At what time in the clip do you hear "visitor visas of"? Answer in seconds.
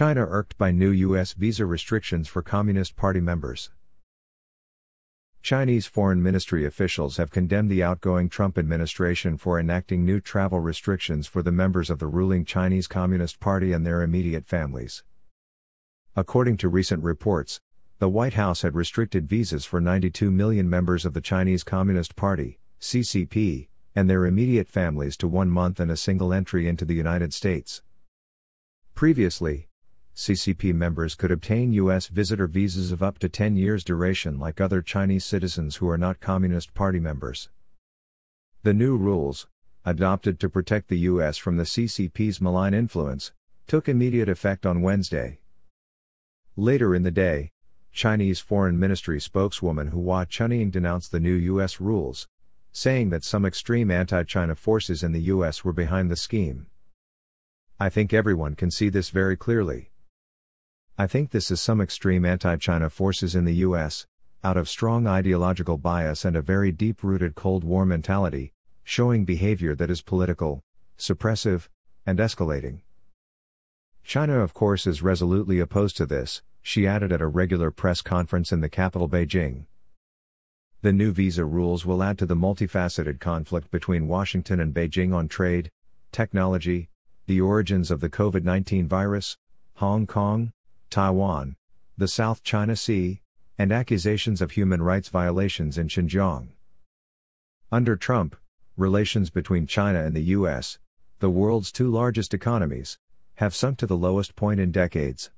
32.08-33.02